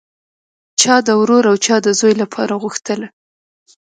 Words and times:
چا 0.81 0.95
د 1.07 1.09
ورور 1.21 1.43
او 1.51 1.55
چا 1.65 1.75
د 1.85 1.87
زوی 1.99 2.13
لپاره 2.21 2.53
غوښتله 2.63 3.07